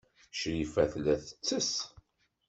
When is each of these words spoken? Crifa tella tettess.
Crifa 0.37 0.83
tella 0.91 1.15
tettess. 1.25 1.71